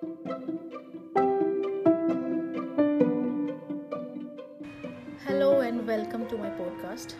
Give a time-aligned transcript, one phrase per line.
[0.00, 0.08] Hello
[5.60, 7.16] and welcome to my podcast.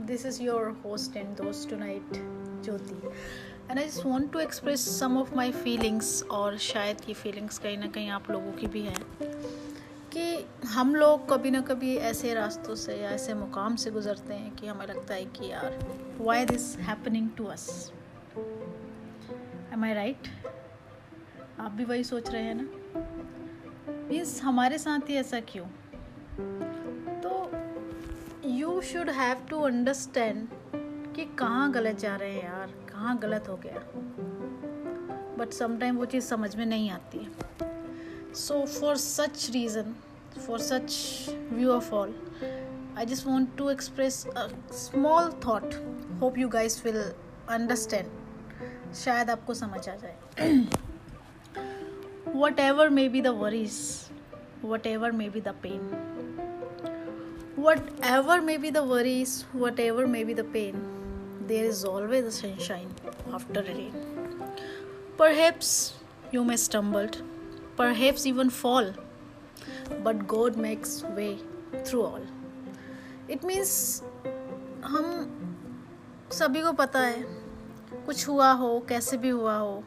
[0.00, 2.16] This is your host and host tonight,
[2.64, 2.96] Jyoti
[3.70, 7.78] and I just want to express some of my feelings और शायद ये feelings कहीं
[7.78, 9.02] ना कहीं आप लोगों की भी हैं
[10.12, 10.26] कि
[10.68, 14.66] हम लोग कभी ना कभी ऐसे रास्तों से या ऐसे मुकाम से गुजरते हैं कि
[14.66, 15.78] हमें लगता है कि यार
[16.20, 17.68] why this happening to us
[19.72, 20.28] am I right
[21.60, 22.66] आप भी वही सोच रहे हैं ना?
[24.08, 25.64] मीन्स हमारे साथ ही ऐसा क्यों?
[27.20, 27.50] तो
[28.48, 30.48] you should have to understand
[31.16, 33.82] कि कहाँ गलत जा रहे हैं यार, कहाँ गलत हो गया।
[35.38, 39.94] बट समटाइम वो चीज़ समझ में नहीं आती है। So for such reason
[40.46, 42.14] for such view of all
[42.98, 44.24] I just want to express
[44.78, 45.74] small thought
[46.20, 47.02] hope you guys will
[47.50, 50.16] understand शायद आपको समझ आ जाए।
[52.58, 53.72] Whatever may be the worries
[54.86, 55.80] whatever may be the pain
[58.04, 59.44] whatever may be the worries
[59.80, 60.72] whatever may be the pain
[61.48, 62.88] there is always a sunshine
[63.34, 63.92] after rain
[65.32, 65.94] perhaps
[66.34, 67.16] you may stumbled
[67.90, 68.94] perhaps even fall
[69.90, 71.36] but God makes way
[71.86, 72.26] through all
[73.30, 74.02] it means
[74.84, 75.34] हम
[76.32, 77.22] सभी को पता है,
[78.06, 79.84] कुछ हुआ हो, कैसे भी हुआ हो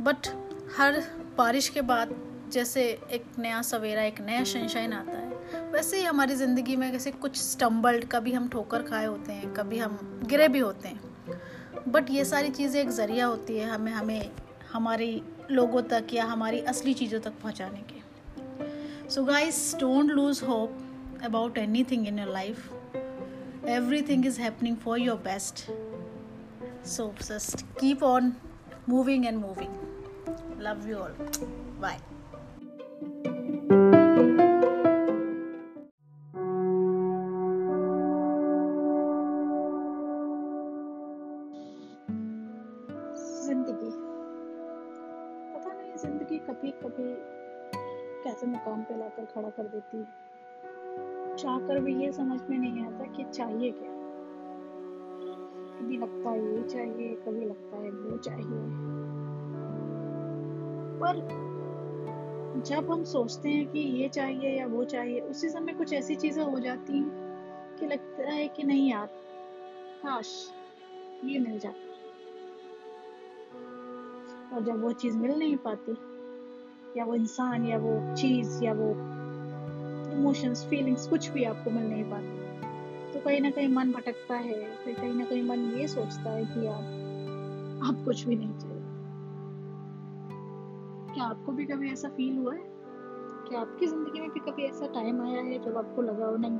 [0.00, 0.26] बट
[0.76, 2.14] हर बारिश के बाद
[2.52, 7.10] जैसे एक नया सवेरा, एक नया सनशाइन आता है, वैसे ही हमारी ज़िंदगी में जैसे
[7.12, 9.98] कुछ स्टम्बल्ड कभी हम ठोकर खाए होते हैं, कभी हम
[10.28, 11.00] गिरे भी होते हैं।
[11.88, 14.30] बट ये सारी चीज़ें एक ज़रिया होती है हमें हमें,
[14.72, 20.78] हमारी लोगों तक या हमारी असली चीज़ों तक पहुँचाने के। So guys don't lose hope
[21.24, 21.58] about
[21.90, 23.66] anything in your life
[24.02, 25.66] everything is happening for your best
[26.86, 28.32] so just keep on
[28.88, 29.95] moving and moving.
[30.58, 31.10] Love you all.
[31.80, 32.00] Bye.
[49.26, 53.92] खड़ा कर देती है चाह भी ये समझ में नहीं आता कि चाहिए क्या
[55.78, 58.85] कभी लगता है ये चाहिए, कभी लगता है वो चाहिए
[61.02, 61.46] पर
[62.66, 66.44] जब हम सोचते हैं कि ये चाहिए या वो चाहिए, उसी समय कुछ ऐसी चीज़ें
[66.44, 69.06] हो जाती हैं कि लगता है कि नहीं यार,
[70.02, 70.52] काश
[71.24, 71.82] ये मिल जाता।
[74.56, 75.92] और जब वो चीज़ मिल नहीं पाती,
[76.98, 78.90] या वो इंसान, या वो चीज़, या वो
[80.12, 82.36] इमोशंस फीलिंग्स कुछ भी आपको मिल नहीं पाती
[83.12, 86.44] तो कहीं ना कहीं मन भटकता है, फिर कहीं ना कहीं मन ये सोचता है
[86.44, 86.82] कि यार,
[87.88, 88.75] अब कुछ भी नहीं चाहिए।
[91.16, 92.62] क्या आपको भी कभी ऐसा फील हुआ है?
[93.48, 96.58] क्या आपकी ज़िंदगी में भी कभी ऐसा टाइम आया है जब आपको लगा हो, नहीं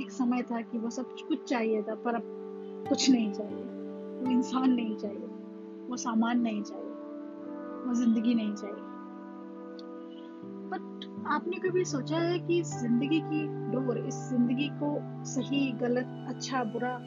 [0.00, 2.22] एक समय था कि वो सब कुछ चाहिए था, पर अब
[2.88, 3.64] कुछ नहीं चाहिए।
[4.20, 5.26] वो इंसान नहीं चाहिए,
[5.88, 6.90] वो सामान नहीं चाहिए,
[7.86, 8.82] वो ज़िंदगी नहीं चाहिए।
[10.68, 16.64] बट आपने कभी सोचा है कि ज़िंदगी की डोर, इस ज़िंदगी को सही, गलत अच्छा
[16.64, 16.98] बुरा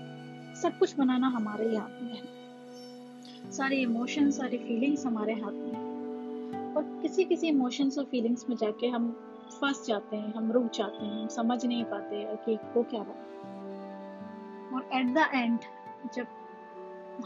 [0.62, 2.41] सब कुछ बनाना हमारे ही हाथ में है?
[3.50, 8.88] सारे इमोशन सारी फीलिंग्स हमारे हाथ में। और किसी किसी इमोशंस और फीलिंग्स में जाके
[8.88, 9.12] हम
[9.62, 13.16] फंस जाते हैं, हम रुक जाते हैं, हम समझ नहीं पाते कि वो क्या रहा
[14.76, 15.60] और एट द एंड
[16.16, 16.28] जब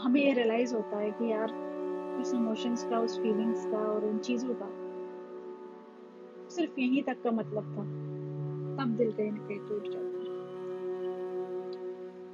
[0.00, 1.52] हमें ये रियलाइज़ होता है कि यार,
[2.20, 4.68] उस इमोशंस का, उस फीलिंग्स का और उन चीज़ों का,
[6.48, 7.82] सिर्फ़ यहीं तक का मतलब था,
[8.76, 10.26] तब दिल कहीं कहीं टूट जाता है।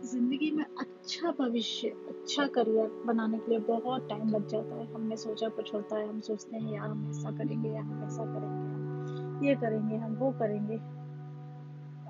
[0.03, 5.17] ज़िंदगी में अच्छा भविष्य अच्छा करियर बनाने के लिए बहुत टाइम लग जाता है। हमने
[5.17, 8.47] सोचा कुछ होता है, हम सोचते हैं, यार हम ऐसा करेंगे या हम ऐसा करेंगे,
[8.47, 10.77] हम ये करेंगे, हम वो करेंगे।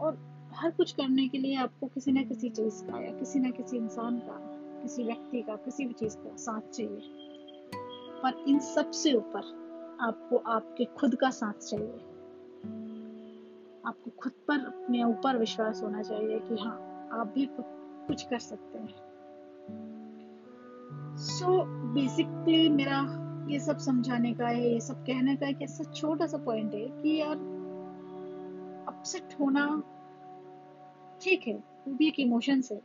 [0.01, 0.19] और
[0.55, 3.77] हर कुछ करने के लिए आपको किसी ना किसी चीज़ का या किसी ना किसी
[3.77, 4.39] इंसान का,
[4.83, 7.01] किसी व्यक्ति का, किसी भी चीज़ का साथ चाहिए।
[8.23, 9.41] पर इन सबसे ऊपर
[10.01, 11.95] आपको आपके खुद का साथ चाहिए।
[13.87, 17.47] आपको खुद पर, अपने ऊपर विश्वास होना चाहिए कि हाँ आप भी
[18.07, 18.95] कुछ कर सकते हैं।
[21.17, 23.19] सो so, बेसिकली मेरा
[23.51, 26.89] ये सब समझाने का है ये सब कहने का एक ऐसा छोटा सा पॉइंट है
[26.89, 27.37] कि यार
[28.89, 29.83] अपसेट होना
[31.23, 32.81] ठीक है वो भी एक इमोशन है।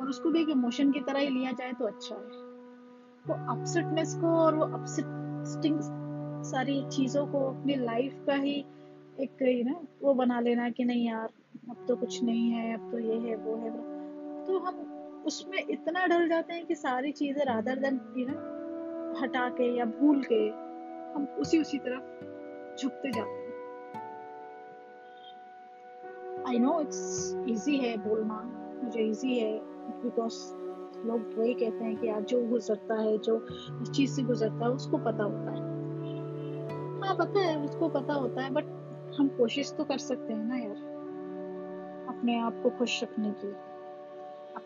[0.00, 2.46] और उसको भी एक इमोशन की तरह ही लिया जाए तो अच्छा है।
[3.26, 5.78] तो अपसेटनेस को और वो अपसेटिंग
[6.44, 8.64] सारी चीज़ों को अपनी लाइफ का ही
[9.20, 11.28] एक ना वो बना लेना कि नहीं यार
[11.70, 13.95] अब तो कुछ नहीं है अब तो ये है वो है
[14.46, 18.34] तो हम उसमें इतना डर जाते हैं कि सारी चीज़ें रादर देन यू नो
[19.20, 20.42] हटा के या भूल के
[21.14, 23.44] हम उसी उसी तरफ़ झुकते जाते हैं।
[26.48, 28.40] आई नो इट्स इजी है बोलना,
[28.84, 29.58] मुझे इजी है
[30.02, 30.38] बिकॉज़
[31.06, 33.46] लोग वही कहते हैं कि यार जो गुजरता है, जो
[33.82, 35.60] इस चीज़ से गुजरता है, उसको पता होता है।
[37.00, 38.64] हाँ पता है, उसको पता होता है बट
[39.18, 40.76] हम कोशिश तो कर सकते हैं ना यार,
[42.08, 43.52] अपने आप को खुश रखने की।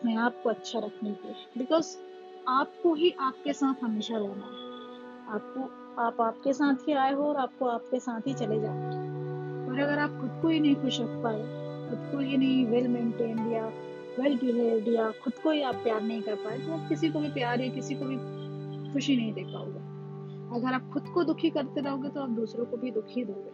[0.01, 1.97] अपने आप को अच्छा रखने की बिकॉज़
[2.47, 5.61] आपको ही आपके साथ हमेशा रहना है। आपको,
[6.01, 8.69] आप आपके साथ ही आए हो और आपको आपके साथ ही चले है।
[9.69, 11.41] और अगर आप खुद को ही नहीं खुश रख पाए,
[11.89, 13.67] खुद को ही नहीं वेल मेंटेन या
[14.19, 17.19] वेल बिहेव्ड या खुद को ही आप प्यार नहीं कर पाए तो आप किसी को
[17.19, 18.17] भी प्यार या किसी को भी
[18.93, 19.79] खुशी नहीं दे पाओगे।
[20.57, 23.51] अगर आप खुद को दुखी करते रहोगे तो आप दूसरों को भी दुखी दोगे।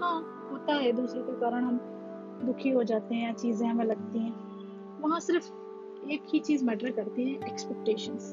[0.00, 1.80] हाँ होता है, दूसरों के कारण हम
[2.46, 4.43] दुखी हो जाते हैं या चीज़ें हमें लगती हैं।
[5.04, 5.46] वहाँ सिर्फ़
[6.10, 8.32] एक ही चीज़ मैटर करती है एक्सपेक्टेशंस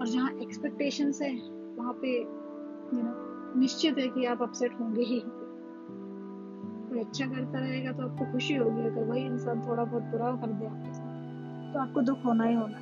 [0.00, 1.34] और जहाँ एक्सपेक्टेशंस है,
[1.76, 7.92] वहाँ पे यू नो निश्चित है कि आप अपसेट होंगे ही। कोई अच्छा करता रहेगा
[7.92, 11.80] तो आपको खुशी होगी, अगर वही इंसान थोड़ा बहुत बुरा कर दे आपके साथ। तो
[11.80, 12.78] आपको दुख होना ही होना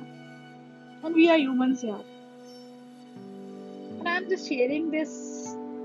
[1.05, 2.03] एंड वी आर ह्यूमंस यार।
[3.99, 5.11] And i'm just sharing this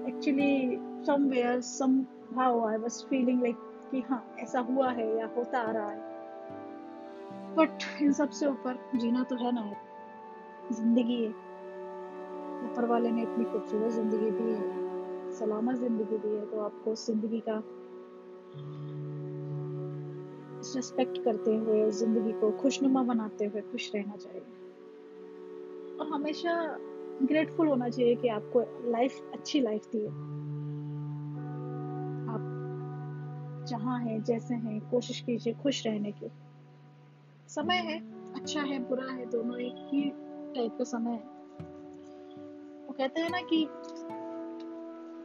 [0.07, 3.61] actually somewhere, somehow i was feeling like
[3.91, 6.08] कि हाँ ऐसा हुआ है या होता आ रहा है।
[7.57, 11.31] बट इन सबसे ऊपर जीना तो है ना यार। ज़िंदगी है।
[12.65, 17.07] ऊपर वाले ने इतनी खूबसूरत ज़िंदगी दी है। सलामत ज़िंदगी दी है तो आपको उस
[17.07, 17.63] ज़िंदगी का
[20.77, 24.43] रिस्पेक्ट करते हुए ज़िंदगी को खुशनुमा बनाते हुए खुश रहना चाहिए।
[26.01, 26.79] और हमेशा
[27.23, 28.61] ग्रेटफुल होना चाहिए कि आपको
[28.91, 30.09] लाइफ अच्छी लाइफ दी है।
[32.35, 36.31] आप जहाँ हैं, जैसे हैं, कोशिश कीजिए खुश रहने की।
[37.49, 37.99] समय है
[38.35, 40.03] अच्छा है, बुरा है, दोनों एक ही
[40.55, 41.37] टाइप का समय है।
[42.87, 43.67] वो कहते हैं ना कि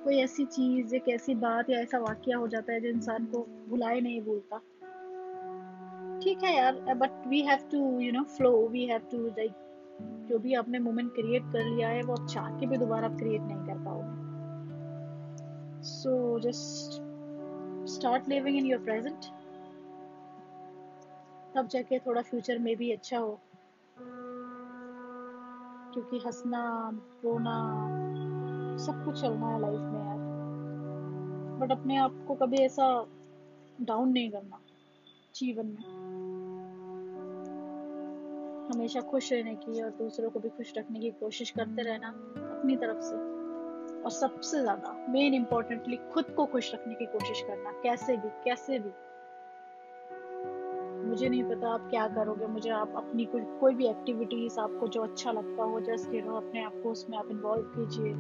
[0.04, 3.46] कोई ऐसी चीज़, एक ऐसी बात या ऐसा वाक्य हो जाता है जो इंसान को
[3.70, 4.58] भुलाए नहीं भूलता
[6.24, 9.54] ठीक है यार but we have to you know flow we have to like
[10.30, 13.42] जो भी आपने मोमेंट क्रिएट कर लिया है, वो चाह के भी दोबारा आप क्रिएट
[13.42, 14.22] नहीं कर पाओगे।
[15.84, 17.02] So just
[17.92, 19.26] start living in your present
[21.56, 23.40] तब जाके थोड़ा फ्यूचर में भी अच्छा हो।
[25.94, 26.92] क्योंकि हंसना,
[27.24, 27.80] रोना,
[28.78, 30.18] सब कुछ चलना है लाइफ में यार।
[31.60, 33.06] बट अपने आप को कभी ऐसा
[33.82, 34.60] डाउन नहीं करना
[35.36, 36.04] जीवन में।
[38.74, 42.08] हमेशा खुश रहने की और दूसरों को भी खुश रखने की कोशिश करते रहना
[42.60, 43.16] अपनी तरफ़ से।
[44.04, 48.80] और सबसे ज़्यादा मेन इम्पोर्टेंटली खुद को खुश रखने की कोशिश करना, कैसे भी कैसे
[48.80, 48.90] भी।
[51.14, 55.02] मुझे नहीं पता आप क्या करोगे, मुझे आप अपनी कोई कोई भी एक्टिविटीज़ आपको जो
[55.02, 58.14] अच्छा लगता हो जस्ट यू अपने आप को उसमें आप इन्वॉल्व कीजिए।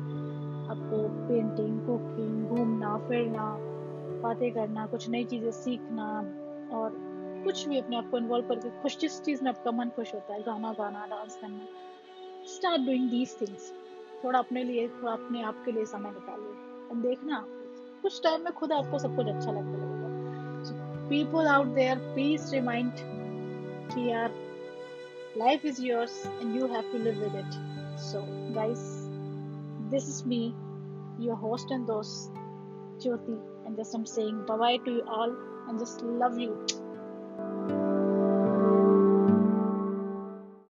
[0.70, 3.58] आपको पेंटिंग कुकिंग घूमना, फिरना,
[4.24, 6.08] बातें करना, कुछ नई चीज़ें सीखना
[6.78, 6.96] और
[7.44, 10.34] कुछ भी अपने आप को इन्वॉल्व करके खुश, जिस चीज़ में आपका मन खुश होता
[10.34, 11.68] है, गाना गाना डांस करना।
[12.48, 13.74] स्टार्ट डूइंग दीज थिंग्स
[14.24, 17.46] थोड़ा अपने लिए, थोड़ा अपने आप के लिए समय निकालिए। और देखना,
[18.02, 19.93] कुछ टाइम में खुद आपको सब कुछ अच्छा लगता लगेगा
[21.10, 23.04] people out there, please remind
[23.90, 24.30] TR
[25.36, 27.56] life is yours and you have to live with it.
[27.96, 29.10] So, guys,
[29.92, 30.56] this is me,
[31.18, 32.32] your host and those,
[33.00, 35.36] Jyoti, and just I'm saying bye bye to you all
[35.68, 36.58] and just love you.